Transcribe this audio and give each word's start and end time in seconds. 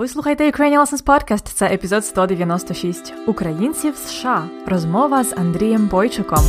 Ви 0.00 0.08
слухаєте 0.08 0.50
Ukrainian 0.50 0.80
Lessons 0.80 1.04
Podcast, 1.04 1.42
Це 1.54 1.66
епізод 1.66 2.04
196. 2.04 3.12
Українці 3.26 3.90
в 3.90 3.96
США. 3.96 4.42
Розмова 4.66 5.24
з 5.24 5.32
Андрієм 5.32 5.86
Бойчуком. 5.86 6.44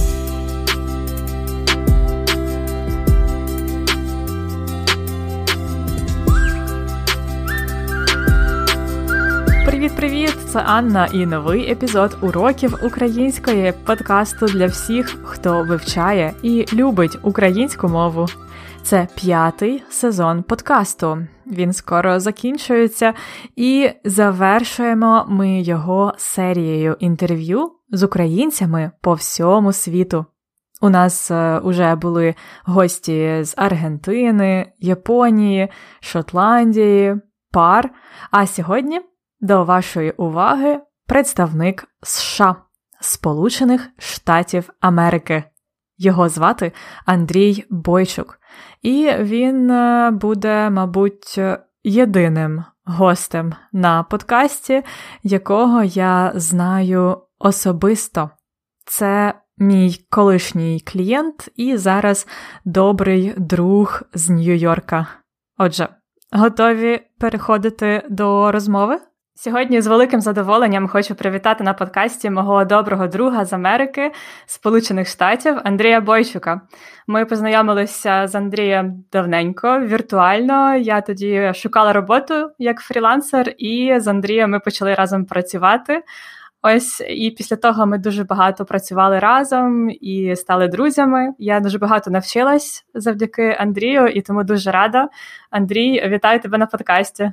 Привіт-привіт! 9.65 10.37
Це 10.47 10.59
Анна 10.59 11.05
і 11.13 11.25
новий 11.25 11.71
епізод 11.71 12.17
уроків 12.21 12.75
української 12.83 13.73
подкасту 13.85 14.45
для 14.45 14.65
всіх, 14.65 15.15
хто 15.23 15.63
вивчає 15.63 16.33
і 16.43 16.65
любить 16.73 17.17
українську 17.21 17.87
мову. 17.87 18.27
Це 18.83 19.07
п'ятий 19.15 19.83
сезон 19.89 20.43
подкасту. 20.43 21.17
Він 21.51 21.73
скоро 21.73 22.19
закінчується, 22.19 23.13
і 23.55 23.89
завершуємо 24.05 25.25
ми 25.29 25.61
його 25.61 26.13
серією 26.17 26.97
інтерв'ю 26.99 27.71
з 27.89 28.03
українцями 28.03 28.91
по 29.01 29.13
всьому 29.13 29.73
світу. 29.73 30.25
У 30.81 30.89
нас 30.89 31.31
е, 31.31 31.95
були 31.95 32.35
гості 32.63 33.43
з 33.43 33.53
Аргентини, 33.57 34.71
Японії, 34.79 35.69
Шотландії, 35.99 37.15
Пар. 37.51 37.89
А 38.31 38.47
сьогодні 38.47 39.01
до 39.39 39.63
вашої 39.63 40.11
уваги 40.11 40.79
представник 41.07 41.87
США 42.03 42.55
Сполучених 43.01 43.89
Штатів 43.97 44.69
Америки. 44.79 45.43
Його 45.97 46.29
звати 46.29 46.71
Андрій 47.05 47.65
Бойчук, 47.69 48.39
і 48.81 49.11
він 49.19 49.71
е, 49.71 50.11
буде, 50.11 50.69
мабуть, 50.69 51.39
єдиним 51.83 52.63
гостем 52.85 53.53
на 53.71 54.03
подкасті, 54.03 54.83
якого 55.23 55.83
я 55.83 56.31
знаю 56.35 57.17
особисто. 57.39 58.29
Це 58.85 59.33
мій 59.57 60.05
колишній 60.09 60.79
клієнт 60.79 61.49
і 61.55 61.77
зараз 61.77 62.27
добрий 62.65 63.33
друг 63.37 64.01
з 64.13 64.29
Нью-Йорка. 64.29 65.05
Отже, 65.57 65.87
готові 66.31 67.01
переходити 67.19 68.07
до 68.09 68.51
розмови? 68.51 68.99
Сьогодні 69.35 69.81
з 69.81 69.87
великим 69.87 70.21
задоволенням 70.21 70.87
хочу 70.87 71.15
привітати 71.15 71.63
на 71.63 71.73
подкасті 71.73 72.29
мого 72.29 72.65
доброго 72.65 73.07
друга 73.07 73.45
з 73.45 73.53
Америки, 73.53 74.11
Сполучених 74.45 75.07
Штатів 75.07 75.57
Андрія 75.63 76.01
Бойчука. 76.01 76.61
Ми 77.07 77.25
познайомилися 77.25 78.27
з 78.27 78.35
Андрієм 78.35 79.03
давненько, 79.11 79.79
віртуально. 79.79 80.75
Я 80.75 81.01
тоді 81.01 81.51
шукала 81.55 81.93
роботу 81.93 82.49
як 82.59 82.79
фрілансер, 82.79 83.53
і 83.57 83.93
з 83.97 84.07
Андрієм 84.07 84.49
ми 84.51 84.59
почали 84.59 84.93
разом 84.93 85.25
працювати. 85.25 86.03
Ось 86.61 87.03
і 87.09 87.31
після 87.37 87.55
того 87.55 87.85
ми 87.85 87.97
дуже 87.97 88.23
багато 88.23 88.65
працювали 88.65 89.19
разом 89.19 89.89
і 89.89 90.35
стали 90.35 90.67
друзями. 90.67 91.33
Я 91.37 91.59
дуже 91.59 91.77
багато 91.77 92.11
навчилась 92.11 92.85
завдяки 92.93 93.57
Андрію, 93.59 94.07
і 94.07 94.21
тому 94.21 94.43
дуже 94.43 94.71
рада. 94.71 95.09
Андрій, 95.49 96.09
вітаю 96.09 96.39
тебе 96.39 96.57
на 96.57 96.65
подкасті. 96.65 97.31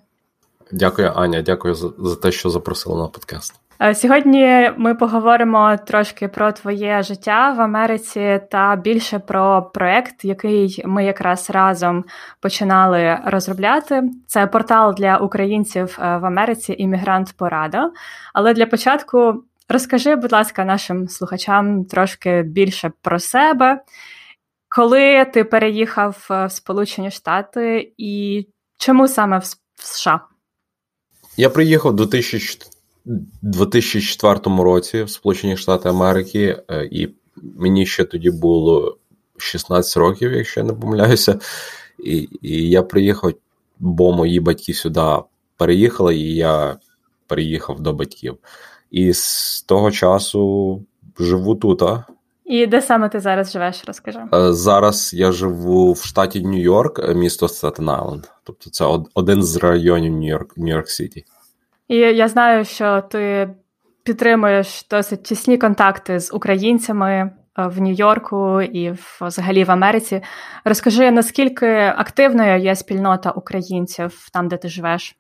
Дякую, 0.73 1.13
Аня. 1.17 1.43
Дякую 1.43 1.75
за, 1.75 1.89
за 1.99 2.17
те, 2.17 2.33
що 2.33 2.51
запросила 2.51 3.03
на 3.03 3.09
подкаст. 3.09 3.61
Е, 3.81 3.95
сьогодні 3.95 4.73
ми 4.77 4.95
поговоримо 4.95 5.77
трошки 5.87 6.29
про 6.29 6.53
твоє 6.53 7.03
життя 7.03 7.55
в 7.59 7.61
Америці 7.61 8.41
та 8.51 8.77
більше 8.77 9.19
про 9.19 9.63
проект, 9.75 10.25
який 10.25 10.83
ми 10.85 11.05
якраз 11.05 11.51
разом 11.51 12.05
починали 12.41 13.19
розробляти. 13.25 14.03
Це 14.27 14.47
портал 14.47 14.95
для 14.95 15.17
українців 15.17 15.99
е, 15.99 16.17
в 16.17 16.25
Америці 16.25 16.75
Іммігрант 16.79 17.37
Порада. 17.37 17.91
Але 18.35 18.55
для 18.55 18.67
початку 18.67 19.45
розкажи, 19.69 20.17
будь 20.17 20.33
ласка, 20.33 20.65
нашим 20.65 21.09
слухачам 21.09 21.85
трошки 21.85 22.43
більше 22.43 22.93
про 23.03 23.19
себе, 23.19 23.81
коли 24.77 25.25
ти 25.25 25.45
переїхав 25.45 26.29
е, 26.31 26.47
в 26.47 26.53
Сполучені 26.53 27.11
Штати 27.11 27.93
і 27.99 28.47
чому 28.79 29.09
саме 29.09 29.39
в 29.39 29.45
США? 29.77 30.21
Я 31.39 31.51
приїхав 31.51 31.93
у 31.93 32.07
2004 33.43 34.41
році 34.45 35.03
в 35.03 35.11
Сполучені 35.11 35.57
Штати 35.57 35.89
Америки, 35.89 36.63
е, 36.71 36.89
і 36.93 37.09
мені 37.37 37.87
ще 37.87 38.05
тоді 38.05 38.31
було 38.31 38.99
16 39.37 39.97
років, 39.97 40.33
якщо 40.33 40.61
я 40.61 40.67
не 40.67 40.73
помиляюся. 40.73 41.39
І, 42.05 42.29
і 42.43 42.71
я 42.71 42.83
приїхав, 42.83 43.33
бо 43.79 44.13
мої 44.13 44.41
батьки 44.41 44.75
сюди 44.75 45.17
переїхали, 45.57 46.17
і 46.17 46.35
я 46.35 46.77
переїхав 47.27 47.81
до 47.81 47.93
батьків. 47.93 48.37
І 48.91 49.13
з 49.13 49.63
того 49.63 49.91
часу 49.91 50.83
живу 51.19 51.55
тут. 51.55 51.83
І 52.49 52.67
де 52.67 52.83
саме 52.83 53.09
ти 53.09 53.21
зараз 53.21 53.53
живеш, 53.53 53.85
розкажи? 53.87 54.21
Е, 54.35 54.53
зараз 54.53 55.15
я 55.15 55.33
живу 55.33 55.93
в 55.93 56.03
штаті 56.03 56.43
Нью-Йорк, 56.43 57.15
місто 57.15 57.49
Статен 57.49 57.89
Айленд. 57.89 58.25
Тобто 58.45 58.71
це 58.71 58.85
один 59.15 59.43
з 59.43 59.57
районів 59.57 60.13
Нью-Йорк 60.13 60.57
Нью-Йорк 60.57 60.87
Сіті. 60.87 61.25
І 61.89 61.97
я 61.97 62.29
знаю, 62.29 62.65
що 62.65 63.03
ти 63.11 63.51
підтримуєш 64.03 64.87
досить 64.91 65.23
тісні 65.23 65.59
контакти 65.59 66.21
з 66.21 66.33
українцями 66.33 67.13
е, 67.13 67.31
в 67.57 67.81
Нью-Йорку 67.81 68.63
і 68.63 68.95
взагалі 69.21 69.65
в 69.65 69.71
Америці. 69.71 70.23
Розкажи, 70.65 71.11
наскільки 71.11 71.93
активною 71.97 72.61
є 72.61 72.77
спільнота 72.77 73.31
українців 73.31 74.29
там, 74.33 74.49
де 74.49 74.57
ти 74.57 74.69
живеш? 74.69 75.17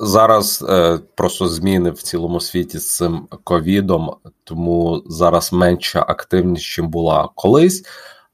Зараз 0.00 0.64
е, 0.68 0.98
просто 1.14 1.48
зміни 1.48 1.90
в 1.90 2.02
цілому 2.02 2.40
світі 2.40 2.78
з 2.78 2.96
цим 2.96 3.26
ковідом, 3.44 4.16
тому 4.44 5.02
зараз 5.06 5.52
менша 5.52 6.04
активність, 6.08 6.78
ніж 6.78 6.88
була 6.88 7.28
колись. 7.34 7.84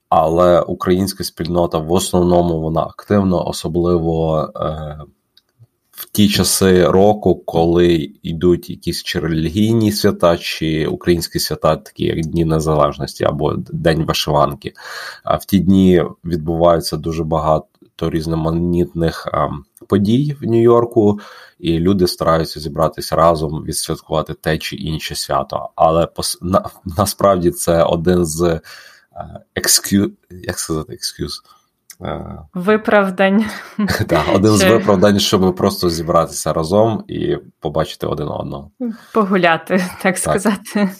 Але 0.09 0.61
українська 0.61 1.25
спільнота 1.25 1.79
в 1.79 1.93
основному 1.93 2.61
вона 2.61 2.81
активна, 2.81 3.37
особливо 3.37 4.41
е, 4.57 4.99
в 5.91 6.11
ті 6.13 6.29
часи 6.29 6.85
року, 6.85 7.43
коли 7.47 8.13
йдуть 8.23 8.71
якісь 8.71 9.03
чи 9.03 9.21
релігійні 9.21 9.93
свята, 9.93 10.37
чи 10.37 10.87
українські 10.87 11.39
свята, 11.39 11.77
такі 11.77 12.05
як 12.05 12.21
Дні 12.21 12.45
Незалежності 12.45 13.25
або 13.25 13.55
День 13.57 14.05
Вишиванки. 14.05 14.73
А 15.25 15.37
в 15.37 15.45
ті 15.45 15.59
дні 15.59 16.05
відбуваються 16.25 16.97
дуже 16.97 17.25
багато 17.25 17.67
різноманітних 18.09 19.27
а, 19.27 19.49
подій 19.87 20.37
в 20.41 20.45
Нью-Йорку, 20.45 21.21
і 21.59 21.79
люди 21.79 22.07
стараються 22.07 22.61
зібратися 22.61 23.17
разом, 23.17 23.65
відсвяткувати 23.65 24.35
те 24.35 24.59
чи 24.59 24.77
інше 24.77 25.15
свято. 25.15 25.69
Але 25.75 26.07
пос, 26.07 26.39
на, 26.43 26.71
насправді 26.97 27.51
це 27.51 27.83
один 27.83 28.25
з 28.25 28.61
екскю, 29.55 30.11
як 30.31 30.59
сказати, 30.59 30.93
екскюз. 30.93 31.43
Виправдань. 32.55 33.45
Так, 34.07 34.25
один 34.35 34.53
з 34.53 34.65
виправдань, 34.65 35.21
щоб 35.21 35.57
просто 35.57 35.91
зібратися 35.91 36.53
разом 36.53 37.05
і 37.09 37.37
побачити 37.61 38.07
один 38.07 38.29
одного. 38.29 38.71
Погуляти, 39.13 39.79
так, 39.79 40.03
так. 40.03 40.19
сказати. 40.19 40.91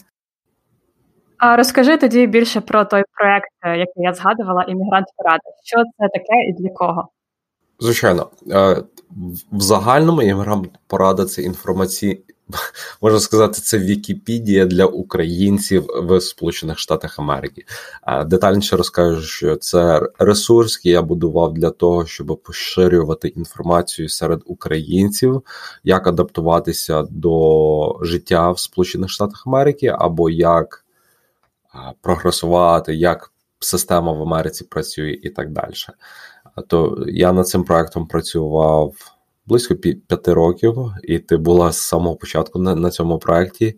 А 1.41 1.55
розкажи 1.55 1.97
тоді 1.97 2.27
більше 2.27 2.61
про 2.61 2.85
той 2.85 3.03
проект, 3.13 3.79
який 3.79 4.03
я 4.03 4.13
згадувала, 4.13 4.63
іммігрант 4.63 5.07
порада. 5.17 5.43
Що 5.63 5.77
це 5.77 6.07
таке 6.07 6.49
і 6.49 6.53
для 6.53 6.69
кого? 6.69 7.07
Звичайно, 7.79 8.29
е, 8.51 8.83
в 9.51 9.59
загальному 9.61 10.21
іммігрант 10.21 10.69
порада 10.87 11.25
це 11.25 11.41
інформаційний 11.41 12.23
можна 13.01 13.19
сказати, 13.19 13.53
це 13.53 13.77
Вікіпедія 13.77 14.65
для 14.65 14.85
українців 14.85 15.85
в 16.03 16.21
Сполучених 16.21 16.79
Штатах 16.79 17.19
Америки. 17.19 17.65
Детальніше 18.25 18.77
розкажу, 18.77 19.21
що 19.21 19.55
це 19.55 20.01
ресурс, 20.19 20.77
який 20.77 20.91
я 20.91 21.01
будував 21.01 21.53
для 21.53 21.69
того, 21.69 22.05
щоб 22.05 22.41
поширювати 22.43 23.27
інформацію 23.27 24.09
серед 24.09 24.41
українців, 24.45 25.41
як 25.83 26.07
адаптуватися 26.07 27.03
до 27.09 27.99
життя 28.01 28.51
в 28.51 28.59
Сполучених 28.59 29.09
Штатах 29.09 29.43
Америки, 29.47 29.95
або 29.99 30.29
як 30.29 30.85
прогресувати, 32.01 32.95
як 32.95 33.31
система 33.59 34.11
в 34.11 34.21
Америці 34.21 34.63
працює 34.63 35.11
і 35.23 35.29
так 35.29 35.51
далі. 35.51 35.73
То 36.67 37.03
я 37.07 37.31
над 37.31 37.47
цим 37.47 37.63
проектом 37.63 38.07
працював 38.07 38.93
близько 39.45 39.75
п'яти 39.75 40.33
років, 40.33 40.93
і 41.03 41.19
ти 41.19 41.37
була 41.37 41.71
з 41.71 41.77
самого 41.77 42.15
початку 42.15 42.59
на, 42.59 42.75
на 42.75 42.89
цьому 42.89 43.19
проєкті. 43.19 43.75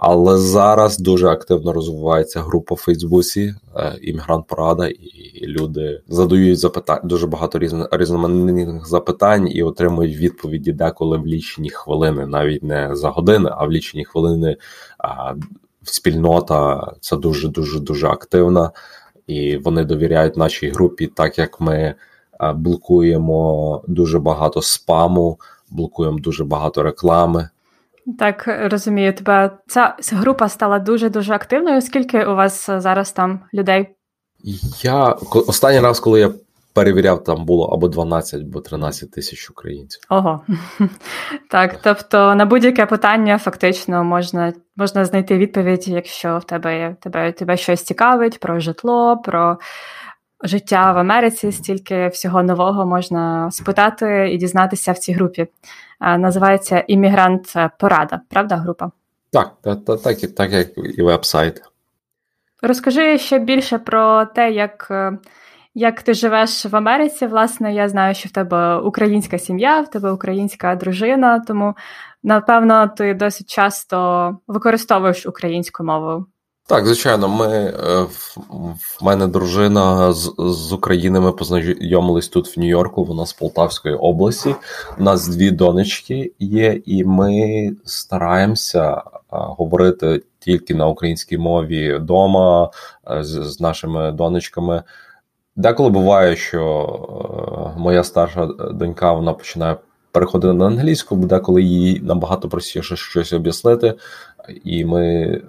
Але 0.00 0.38
зараз 0.38 0.98
дуже 0.98 1.28
активно 1.28 1.72
розвивається 1.72 2.40
група 2.40 2.74
в 2.74 2.78
Фейсбуці, 2.78 3.54
е, 3.76 3.98
іммігрант 4.02 4.46
Порада, 4.46 4.88
і 4.88 5.46
люди 5.46 6.02
задають 6.08 6.58
запитань 6.58 7.00
дуже 7.04 7.26
багато 7.26 7.58
різно, 7.58 7.88
різноманітних 7.92 8.86
запитань 8.86 9.48
і 9.48 9.62
отримують 9.62 10.16
відповіді 10.16 10.72
деколи 10.72 11.18
в 11.18 11.26
лічені 11.26 11.70
хвилини, 11.70 12.26
навіть 12.26 12.62
не 12.62 12.96
за 12.96 13.08
години, 13.08 13.50
а 13.52 13.66
в 13.66 13.72
лічені 13.72 14.04
хвилини. 14.04 14.56
Спільнота 15.88 16.92
це 17.00 17.16
дуже 17.16 17.48
дуже 17.48 17.80
дуже 17.80 18.06
активна, 18.06 18.70
і 19.26 19.56
вони 19.56 19.84
довіряють 19.84 20.36
нашій 20.36 20.68
групі, 20.68 21.06
так 21.06 21.38
як 21.38 21.60
ми 21.60 21.94
блокуємо 22.54 23.82
дуже 23.88 24.18
багато 24.18 24.62
спаму, 24.62 25.38
блокуємо 25.70 26.18
дуже 26.18 26.44
багато 26.44 26.82
реклами. 26.82 27.48
Так, 28.18 28.44
розумію, 28.46 29.12
тебе 29.14 29.50
ця 29.66 29.96
група 30.12 30.48
стала 30.48 30.78
дуже 30.78 31.08
дуже 31.08 31.32
активною. 31.32 31.82
Скільки 31.82 32.24
у 32.24 32.34
вас 32.34 32.66
зараз 32.66 33.12
там 33.12 33.40
людей? 33.54 33.88
Я 34.82 35.04
останній 35.32 35.80
раз, 35.80 36.00
коли 36.00 36.20
я 36.20 36.30
перевіряв, 36.78 37.24
там 37.24 37.44
було 37.44 37.64
або 37.64 37.88
12, 37.88 38.42
або 38.42 38.60
13 38.60 39.10
тисяч 39.10 39.50
українців. 39.50 40.02
Ого. 40.08 40.40
Так, 41.50 41.80
тобто 41.82 42.34
на 42.34 42.46
будь-яке 42.46 42.86
питання 42.86 43.38
фактично 43.38 44.04
можна 44.04 44.52
можна 44.76 45.04
знайти 45.04 45.38
відповідь, 45.38 45.88
якщо 45.88 46.38
в 46.38 46.44
тебе 46.44 46.96
тебе, 47.00 47.32
тебе 47.32 47.56
щось 47.56 47.82
цікавить 47.82 48.40
про 48.40 48.60
житло, 48.60 49.16
про 49.24 49.58
життя 50.44 50.92
в 50.92 50.98
Америці, 50.98 51.52
стільки 51.52 52.08
всього 52.08 52.42
нового 52.42 52.86
можна 52.86 53.50
спитати 53.50 54.30
і 54.32 54.36
дізнатися 54.36 54.92
в 54.92 54.98
цій 54.98 55.12
групі. 55.12 55.46
Називається 56.00 56.84
Іммігрант 56.88 57.54
Порада, 57.78 58.20
правда, 58.28 58.56
група? 58.56 58.90
Так, 59.32 59.52
так, 59.62 59.84
так, 59.84 60.00
так, 60.02 60.18
так 60.34 60.52
як 60.52 60.68
і 60.98 61.02
веб-сайт. 61.02 61.62
Розкажи 62.62 63.18
ще 63.18 63.38
більше 63.38 63.78
про 63.78 64.24
те, 64.24 64.50
як 64.50 64.90
як 65.74 66.02
ти 66.02 66.14
живеш 66.14 66.66
в 66.66 66.76
Америці. 66.76 67.26
Власне, 67.26 67.74
я 67.74 67.88
знаю, 67.88 68.14
що 68.14 68.28
в 68.28 68.32
тебе 68.32 68.78
українська 68.78 69.38
сім'я, 69.38 69.80
в 69.80 69.90
тебе 69.90 70.10
українська 70.10 70.74
дружина, 70.74 71.44
тому 71.46 71.74
напевно 72.22 72.90
ти 72.96 73.14
досить 73.14 73.50
часто 73.50 74.38
використовуєш 74.46 75.26
українську 75.26 75.84
мову. 75.84 76.26
Так, 76.68 76.86
звичайно, 76.86 77.28
ми 77.28 77.46
е, 77.46 78.02
в 79.00 79.04
мене 79.04 79.26
дружина 79.26 80.12
з 80.12 80.34
з 80.38 80.72
України. 80.72 81.20
Ми 81.20 81.32
познайомились 81.32 82.28
тут 82.28 82.56
в 82.56 82.60
Нью-Йорку. 82.60 83.04
Вона 83.04 83.26
з 83.26 83.32
Полтавської 83.32 83.94
області. 83.94 84.54
У 84.98 85.02
нас 85.02 85.28
дві 85.28 85.50
донечки 85.50 86.32
є, 86.38 86.80
і 86.86 87.04
ми 87.04 87.70
стараємося 87.84 89.02
говорити 89.30 90.22
тільки 90.38 90.74
на 90.74 90.86
українській 90.86 91.38
мові 91.38 91.94
вдома 91.94 92.70
е, 93.10 93.24
з, 93.24 93.28
з 93.28 93.60
нашими 93.60 94.12
донечками. 94.12 94.82
Деколи 95.58 95.90
буває, 95.90 96.36
що 96.36 97.74
е, 97.76 97.80
моя 97.80 98.04
старша 98.04 98.46
донька 98.74 99.12
вона 99.12 99.32
починає 99.32 99.76
переходити 100.12 100.52
на 100.52 100.66
англійську, 100.66 101.16
бо 101.16 101.26
деколи 101.26 101.62
їй 101.62 102.00
набагато 102.00 102.48
простіше 102.48 102.96
щось 102.96 103.32
об'яснити, 103.32 103.94
і 104.64 104.84
ми 104.84 105.42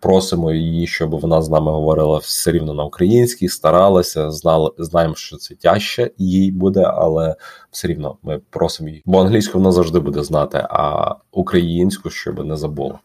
просимо 0.00 0.52
її, 0.52 0.86
щоб 0.86 1.10
вона 1.20 1.42
з 1.42 1.48
нами 1.50 1.72
говорила 1.72 2.18
все 2.18 2.52
рівно 2.52 2.74
на 2.74 2.84
українській, 2.84 3.48
старалася, 3.48 4.30
знали, 4.30 4.70
знаємо, 4.78 5.14
що 5.14 5.36
це 5.36 5.54
тяжче 5.54 6.10
їй 6.18 6.50
буде, 6.52 6.82
але 6.82 7.36
все 7.70 7.88
рівно 7.88 8.16
ми 8.22 8.40
просимо 8.50 8.88
її. 8.88 9.02
Бо 9.04 9.20
англійську 9.20 9.58
вона 9.58 9.72
завжди 9.72 10.00
буде 10.00 10.22
знати, 10.22 10.66
а 10.70 11.14
українську 11.32 12.10
щоб 12.10 12.44
не 12.44 12.56
забула. 12.56 12.98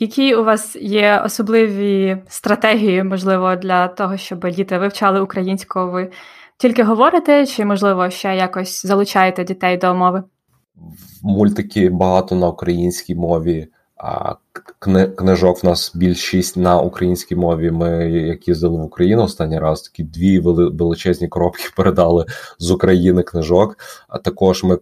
Які 0.00 0.34
у 0.34 0.44
вас 0.44 0.76
є 0.76 1.22
особливі 1.24 2.18
стратегії, 2.28 3.04
можливо, 3.04 3.56
для 3.56 3.88
того, 3.88 4.16
щоб 4.16 4.50
діти 4.50 4.78
вивчали 4.78 5.20
українську? 5.20 5.90
Ви 5.90 6.10
тільки 6.56 6.82
говорите, 6.82 7.46
чи, 7.46 7.64
можливо, 7.64 8.10
ще 8.10 8.36
якось 8.36 8.86
залучаєте 8.86 9.44
дітей 9.44 9.76
до 9.76 9.94
мови? 9.94 10.22
Мультики 11.22 11.90
багато 11.90 12.34
на 12.34 12.48
українській 12.48 13.14
мові, 13.14 13.68
книжок 15.16 15.62
в 15.64 15.66
нас 15.66 15.92
більшість 15.94 16.56
на 16.56 16.80
українській 16.80 17.36
мові. 17.36 17.70
Ми 17.70 18.10
як 18.10 18.48
їздили 18.48 18.78
в 18.78 18.82
Україну 18.82 19.22
останній 19.22 19.58
раз, 19.58 19.82
такі 19.82 20.02
дві 20.02 20.38
величезні 20.38 21.28
коробки 21.28 21.62
передали 21.76 22.26
з 22.58 22.70
України 22.70 23.22
книжок. 23.22 23.78
А 24.08 24.18
також 24.18 24.64
ми 24.64 24.78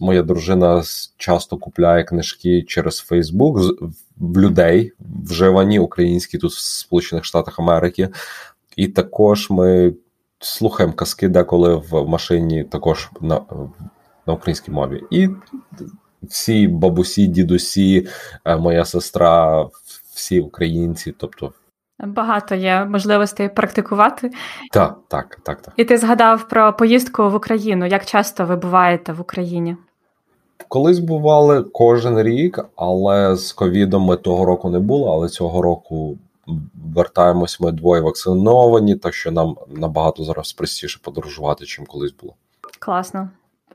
моя 0.00 0.22
дружина 0.22 0.82
часто 1.16 1.56
купляє 1.56 2.04
книжки 2.04 2.62
через 2.62 2.98
Фейсбук 2.98 3.58
в 4.16 4.40
людей, 4.40 4.92
вживані 5.24 5.78
українські 5.78 6.38
тут 6.38 6.52
в 6.52 6.58
Сполучених 6.58 7.24
Штатах 7.24 7.58
Америки, 7.58 8.08
і 8.76 8.88
також 8.88 9.50
ми 9.50 9.94
слухаємо 10.38 10.94
казки 10.94 11.28
деколи 11.28 11.82
в 11.90 12.08
машині, 12.08 12.64
також 12.64 13.10
на, 13.20 13.40
на 14.26 14.32
українській 14.32 14.70
мові. 14.70 15.02
І 15.10 15.28
всі 16.30 16.68
бабусі, 16.68 17.26
дідусі, 17.26 18.08
е, 18.44 18.56
моя 18.56 18.84
сестра, 18.84 19.66
всі 20.14 20.40
українці, 20.40 21.14
тобто. 21.18 21.52
Багато 21.98 22.54
є 22.54 22.84
можливостей 22.84 23.48
практикувати. 23.48 24.30
Так, 24.72 24.98
так, 25.08 25.38
так, 25.42 25.62
так. 25.62 25.74
І 25.76 25.84
ти 25.84 25.98
згадав 25.98 26.48
про 26.48 26.72
поїздку 26.72 27.30
в 27.30 27.34
Україну. 27.34 27.86
Як 27.86 28.06
часто 28.06 28.44
ви 28.44 28.56
буваєте 28.56 29.12
в 29.12 29.20
Україні? 29.20 29.76
Колись 30.68 30.98
бували 30.98 31.64
кожен 31.72 32.22
рік, 32.22 32.64
але 32.76 33.36
з 33.36 33.52
ковідом 33.52 34.02
ми 34.02 34.16
того 34.16 34.44
року 34.44 34.70
не 34.70 34.78
було. 34.78 35.12
Але 35.12 35.28
цього 35.28 35.62
року 35.62 36.18
вертаємось 36.94 37.60
ми 37.60 37.72
двоє 37.72 38.02
вакциновані, 38.02 38.96
так 38.96 39.14
що 39.14 39.30
нам 39.30 39.56
набагато 39.68 40.24
зараз 40.24 40.52
простіше 40.52 41.00
подорожувати, 41.02 41.64
чим 41.64 41.86
колись 41.86 42.14
було. 42.20 42.34
Класно. 42.78 43.30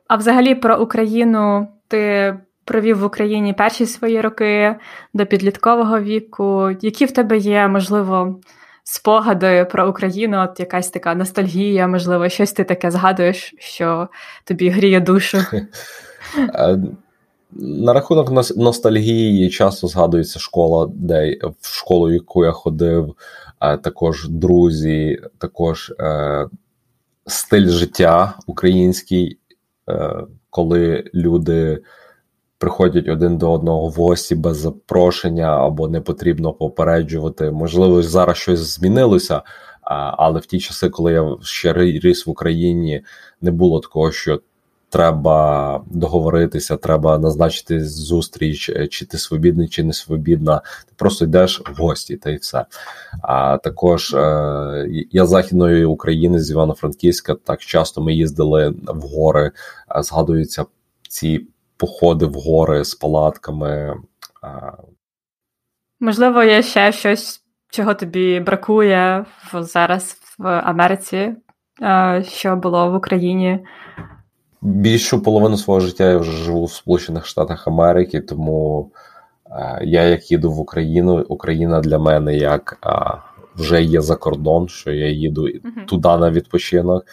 А 0.08 0.16
взагалі 0.16 0.56
про 0.56 0.82
Україну 0.82 1.68
ти 1.92 2.38
провів 2.66 3.00
в 3.00 3.04
Україні 3.04 3.54
перші 3.54 3.86
свої 3.86 4.22
роки 4.22 4.76
до 5.14 5.26
підліткового 5.26 6.00
віку. 6.00 6.70
Які 6.82 7.06
в 7.06 7.12
тебе 7.12 7.38
є, 7.38 7.68
можливо, 7.68 8.40
спогади 8.84 9.68
про 9.72 9.90
Україну? 9.90 10.44
От 10.44 10.60
якась 10.60 10.90
така 10.90 11.16
ностальгія, 11.16 11.88
можливо, 11.88 12.30
щось 12.30 12.54
ти 12.54 12.64
таке 12.64 12.92
згадуєш, 12.92 13.56
що 13.60 14.08
тобі 14.44 14.70
гріє 14.70 15.00
душу. 15.00 15.38
Е, 16.38 16.80
на 17.54 17.94
рахунок 17.94 18.32
ностальгії 18.58 19.50
часто 19.50 19.88
згадується 19.88 20.40
школа, 20.40 20.92
де 20.94 21.38
в 21.62 21.76
школу, 21.76 22.08
в 22.08 22.14
яку 22.14 22.46
я 22.46 22.52
ходив, 22.52 23.16
е, 23.62 23.78
також 23.78 24.30
друзі, 24.30 25.22
також 25.38 25.94
е, 26.00 26.48
стиль 27.28 27.68
життя 27.68 28.34
український, 28.48 29.38
коли 30.52 31.10
люди 31.14 31.82
приходять 32.58 33.08
один 33.08 33.38
до 33.38 33.52
одного 33.52 33.88
в 33.88 33.94
гості 33.94 34.36
без 34.36 34.58
запрошення 34.58 35.66
або 35.66 35.88
не 35.88 36.02
потрібно 36.02 36.54
попереджувати. 36.54 37.52
Можливо, 37.52 38.04
зараз 38.04 38.38
щось 38.38 38.60
змінилося, 38.60 39.42
але 40.18 40.40
в 40.40 40.46
ті 40.46 40.60
часи, 40.60 40.90
коли 40.90 41.14
я 41.14 41.38
ще 41.42 41.74
ріс 41.74 42.28
в 42.28 42.30
Україні, 42.30 43.02
не 43.42 43.52
було 43.52 43.80
такого, 43.80 44.12
що 44.12 44.42
треба 44.92 45.84
договоритися, 45.86 46.78
треба 46.78 47.18
назначити 47.18 47.86
зустріч, 47.86 48.70
е, 48.70 48.88
чи 48.88 49.06
ти 49.06 49.18
свобідний, 49.18 49.68
чи 49.68 49.84
не 49.84 49.94
свобідна. 49.94 50.62
Ти 50.88 50.94
просто 50.98 51.26
йдеш 51.26 51.62
в 51.70 51.82
гості, 51.82 52.18
та 52.18 52.30
й 52.30 52.36
все. 52.36 52.66
А 53.22 53.58
також 53.58 54.14
е, 54.14 54.88
я 55.12 55.26
західної 55.26 55.86
України 55.86 56.40
з 56.40 56.52
Івано-Франківська. 56.52 57.36
Так 57.36 57.60
часто 57.60 58.02
ми 58.02 58.14
їздили 58.14 58.74
в 58.88 59.02
гори, 59.02 59.52
згадуються 60.00 60.66
ці 61.10 61.48
походи 61.78 62.26
в 62.26 62.34
гори 62.34 62.86
з 62.86 62.96
палатками. 62.96 63.96
Можливо, 66.00 66.44
є 66.44 66.64
ще 66.64 66.92
щось, 66.92 67.44
чого 67.70 67.94
тобі 67.94 68.40
бракує 68.40 69.26
зараз 69.54 70.18
в 70.38 70.48
Америці, 70.48 71.36
що 72.24 72.56
було 72.56 72.92
в 72.92 72.96
Україні. 72.96 73.60
Більшу 74.62 75.24
половину 75.24 75.58
свого 75.58 75.80
життя 75.80 76.10
я 76.10 76.18
вже 76.18 76.32
живу 76.32 76.66
в 76.66 76.72
Сполучених 76.72 77.26
Штатах 77.26 77.68
Америки, 77.68 78.22
тому 78.22 78.92
е, 79.52 79.80
я 79.84 80.04
як 80.04 80.32
їду 80.32 80.52
в 80.52 80.60
Україну, 80.60 81.26
Україна 81.30 81.80
для 81.80 82.00
мене 82.00 82.38
як 82.38 82.80
е, 82.86 83.18
вже 83.56 83.84
є 83.84 84.02
за 84.02 84.16
кордон, 84.16 84.68
що 84.68 84.92
я 84.92 85.10
їду 85.10 85.48
uh-huh. 85.48 85.86
туди 85.86 86.08
на 86.08 86.32
відпочинок. 86.32 87.06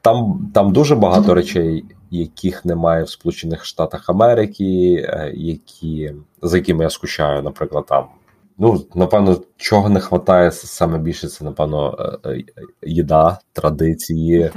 Там 0.00 0.50
там 0.54 0.72
дуже 0.72 0.96
багато 0.96 1.34
речей, 1.34 1.84
яких 2.10 2.64
немає 2.64 3.02
в 3.02 3.10
Сполучених 3.10 3.64
Штатах 3.64 4.10
Америки, 4.10 5.06
е, 5.08 5.32
які, 5.34 6.12
за 6.42 6.56
якими 6.56 6.84
я 6.84 6.90
скучаю, 6.90 7.42
наприклад, 7.42 7.86
там. 7.86 8.04
Ну, 8.60 8.84
напевно, 8.94 9.40
чого 9.56 9.88
не 9.88 10.00
вистачає 10.00 10.50
саме 10.52 10.98
більше, 10.98 11.28
це, 11.28 11.44
напевно, 11.44 11.98
їда, 12.82 13.38
традиції, 13.52 14.50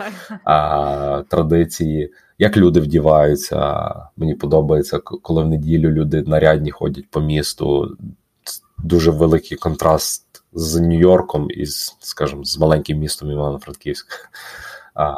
а, 0.43 1.23
традиції 1.29 2.11
як 2.41 2.57
люди 2.57 2.79
вдіваються. 2.79 3.85
Мені 4.17 4.35
подобається, 4.35 4.99
коли 4.99 5.43
в 5.43 5.47
неділю 5.47 5.91
люди 5.91 6.21
нарядні 6.21 6.71
ходять 6.71 7.09
по 7.09 7.21
місту. 7.21 7.97
Дуже 8.83 9.11
великий 9.11 9.57
контраст 9.57 10.43
з 10.53 10.79
Нью-Йорком 10.79 11.49
і, 11.49 11.65
скажімо, 11.99 12.43
з 12.43 12.59
маленьким 12.59 12.97
містом 12.97 13.31
Івано-Франківськ. 13.31 14.07
А, 14.93 15.13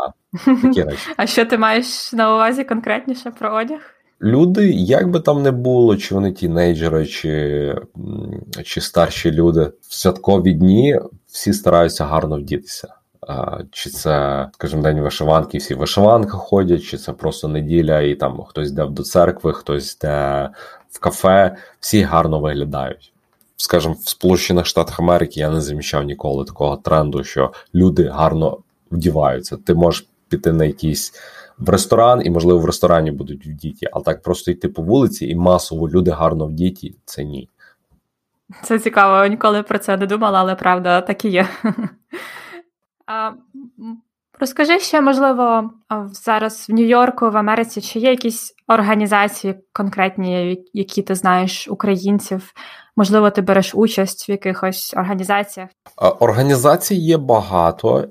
такі 0.45 0.83
речі. 0.83 1.09
А 1.17 1.27
що 1.27 1.45
ти 1.45 1.57
маєш 1.57 2.13
на 2.13 2.35
увазі 2.35 2.63
конкретніше 2.63 3.31
про 3.31 3.55
одяг? 3.55 3.79
Люди, 4.21 4.71
як 4.71 5.09
би 5.09 5.19
там 5.19 5.43
не 5.43 5.51
було, 5.51 5.97
чи 5.97 6.15
вони 6.15 6.31
тінейджери, 6.31 7.05
чи 7.05 7.75
чи 8.63 8.81
старші 8.81 9.31
люди, 9.31 9.71
в 9.81 9.93
святкові 9.93 10.53
дні 10.53 10.99
всі 11.27 11.53
стараються 11.53 12.05
гарно 12.05 12.37
вдітися. 12.37 12.95
Чи 13.71 13.89
це, 13.89 14.47
скажімо, 14.53 14.81
день 14.81 15.01
вишиванки, 15.01 15.57
всі 15.57 15.75
вишиванки 15.75 16.31
ходять, 16.31 16.83
чи 16.83 16.97
це 16.97 17.11
просто 17.13 17.47
неділя, 17.47 18.01
і 18.01 18.15
там 18.15 18.43
хтось 18.43 18.69
йде 18.69 18.85
до 18.85 19.03
церкви, 19.03 19.53
хтось 19.53 19.95
йде 19.95 20.49
в 20.91 20.99
кафе, 20.99 21.55
всі 21.79 22.01
гарно 22.01 22.39
виглядають. 22.39 23.13
Скажімо, 23.57 23.95
в 24.03 24.09
Сполучених 24.09 24.65
Штатах 24.65 24.99
Америки 24.99 25.39
я 25.39 25.49
не 25.49 25.61
замічав 25.61 26.03
ніколи 26.03 26.45
такого 26.45 26.77
тренду, 26.77 27.23
що 27.23 27.53
люди 27.75 28.03
гарно 28.03 28.57
вдіваються. 28.91 29.57
Ти 29.57 29.73
можеш 29.73 30.07
піти 30.29 30.51
на 30.51 30.65
якийсь 30.65 31.13
в 31.57 31.69
ресторан, 31.69 32.21
і, 32.25 32.29
можливо, 32.29 32.59
в 32.59 32.65
ресторані 32.65 33.11
будуть 33.11 33.45
вдіті, 33.45 33.87
а 33.93 33.99
так 33.99 34.21
просто 34.21 34.51
йти 34.51 34.69
по 34.69 34.81
вулиці 34.81 35.25
і 35.25 35.35
масово 35.35 35.89
люди 35.89 36.11
гарно 36.11 36.45
вдіті 36.45 36.95
це 37.05 37.23
ні. 37.23 37.49
Це 38.63 38.79
цікаво, 38.79 39.27
ніколи 39.27 39.63
про 39.63 39.79
це 39.79 39.97
не 39.97 40.05
думала, 40.05 40.39
але 40.39 40.55
правда 40.55 41.01
так 41.01 41.25
і 41.25 41.29
є. 41.29 41.47
Розкажи 44.39 44.79
ще, 44.79 45.01
можливо, 45.01 45.71
зараз 46.11 46.69
в 46.69 46.73
Нью-Йорку, 46.73 47.29
в 47.29 47.37
Америці, 47.37 47.81
чи 47.81 47.99
є 47.99 48.09
якісь 48.09 48.55
організації 48.67 49.55
конкретні, 49.73 50.63
які 50.73 51.01
ти 51.01 51.15
знаєш 51.15 51.67
українців? 51.67 52.53
Можливо, 52.95 53.29
ти 53.29 53.41
береш 53.41 53.75
участь 53.75 54.29
в 54.29 54.31
якихось 54.31 54.93
організаціях? 54.97 55.69
Організацій 56.19 56.95
є 56.95 57.17
багато, 57.17 58.07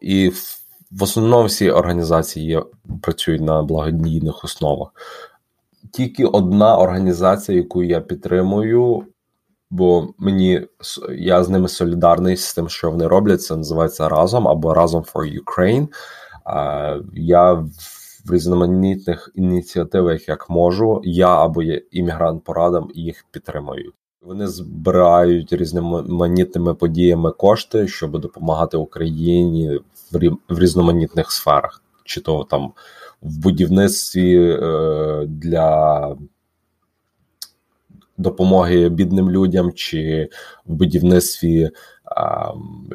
і 0.00 0.32
в 0.90 1.02
основному 1.02 1.46
всі 1.46 1.70
організації 1.70 2.46
є, 2.46 2.62
працюють 3.02 3.42
на 3.42 3.62
благодійних 3.62 4.44
основах. 4.44 4.88
Тільки 5.92 6.24
одна 6.24 6.78
організація, 6.78 7.58
яку 7.58 7.82
я 7.82 8.00
підтримую, 8.00 9.04
бо 9.70 10.08
мені 10.18 10.66
я 11.18 11.44
з 11.44 11.48
ними 11.48 11.68
солідарний 11.68 12.36
з 12.36 12.54
тим, 12.54 12.68
що 12.68 12.90
вони 12.90 13.06
роблять. 13.06 13.42
Це 13.42 13.56
називається 13.56 14.08
разом 14.08 14.48
або 14.48 14.74
разом 14.74 15.02
for 15.02 15.40
Ukraine. 15.42 15.88
Я 17.14 17.52
в 18.24 18.32
різноманітних 18.32 19.30
ініціативах, 19.34 20.28
як 20.28 20.50
можу, 20.50 21.00
я 21.04 21.44
або 21.44 21.62
є 21.62 21.82
іммігрант 21.90 22.44
порадам 22.44 22.90
їх 22.94 23.26
підтримують. 23.30 23.94
Вони 24.22 24.48
збирають 24.48 25.52
різноманітними 25.52 26.74
подіями 26.74 27.30
кошти, 27.30 27.88
щоб 27.88 28.20
допомагати 28.20 28.76
Україні 28.76 29.80
в 30.48 30.58
різноманітних 30.58 31.32
сферах, 31.32 31.82
чи 32.04 32.20
то 32.20 32.44
там 32.44 32.72
в 33.22 33.38
будівництві 33.38 34.58
е, 34.62 35.24
для 35.28 36.16
допомоги 38.18 38.88
бідним 38.88 39.30
людям, 39.30 39.72
чи 39.72 40.28
в 40.66 40.74
будівництві 40.74 41.70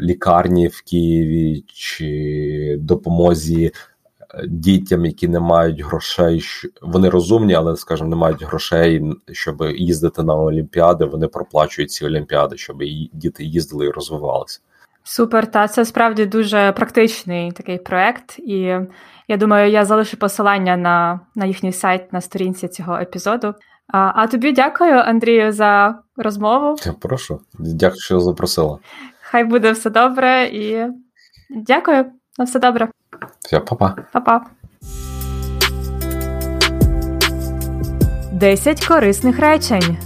лікарні 0.01 0.67
в 0.67 0.81
Києві, 0.81 1.63
чи 1.67 2.77
допомозі 2.79 3.65
е, 3.65 4.47
дітям, 4.47 5.05
які 5.05 5.27
не 5.27 5.39
мають 5.39 5.81
грошей. 5.81 6.43
Вони 6.81 7.09
розумні, 7.09 7.53
але, 7.53 7.75
скажімо, 7.75 8.09
не 8.09 8.15
мають 8.15 8.43
грошей, 8.43 9.03
щоб 9.31 9.63
їздити 9.75 10.23
на 10.23 10.35
Олімпіади. 10.35 11.05
Вони 11.05 11.27
проплачують 11.27 11.91
ці 11.91 12.05
олімпіади, 12.05 12.57
щоб 12.57 12.77
діти 13.13 13.43
їздили 13.43 13.85
і 13.85 13.91
розвивалися. 13.91 14.59
Супер, 15.03 15.51
та 15.51 15.67
це 15.67 15.85
справді 15.85 16.25
дуже 16.25 16.71
практичний 16.71 17.51
такий 17.51 17.77
проект, 17.77 18.39
і 18.39 18.77
я 19.27 19.37
думаю, 19.37 19.71
я 19.71 19.85
залишу 19.85 20.17
посилання 20.17 20.77
на 20.77 21.19
на 21.35 21.45
їхній 21.45 21.71
сайт 21.71 22.13
на 22.13 22.21
сторінці 22.21 22.67
цього 22.67 22.97
епізоду. 22.97 23.53
А 23.91 24.11
а 24.15 24.27
тобі 24.27 24.51
дякую, 24.51 24.93
Андрію, 24.93 25.51
за 25.51 25.99
розмову. 26.17 26.75
Я 26.85 26.93
прошу, 26.93 27.39
дякую, 27.59 28.01
що 28.01 28.19
запросила. 28.19 28.79
Хай 29.21 29.43
буде 29.43 29.71
все 29.71 29.89
добре 29.89 30.43
і 30.45 30.87
дякую. 31.49 32.05
На 32.37 32.45
все 32.45 32.59
добре. 32.59 32.89
Все, 33.39 33.59
па-па. 33.59 33.95
Па-па. 34.13 34.45
Десять 38.31 38.85
корисних 38.85 39.39
речень. 39.39 39.97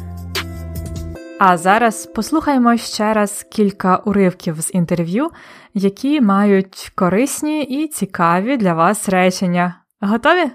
А 1.39 1.57
зараз 1.57 2.05
послухаємо 2.05 2.77
ще 2.77 3.13
раз 3.13 3.45
кілька 3.51 3.97
уривків 3.97 4.61
з 4.61 4.73
інтерв'ю, 4.73 5.29
які 5.73 6.21
мають 6.21 6.91
корисні 6.95 7.63
і 7.63 7.87
цікаві 7.87 8.57
для 8.57 8.73
вас 8.73 9.09
речення. 9.09 9.75
Готові? 10.01 10.51